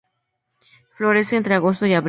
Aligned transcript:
Florece 0.93 1.35
entre 1.37 1.53
agosto 1.53 1.85
y 1.85 1.91
abril. 1.93 1.99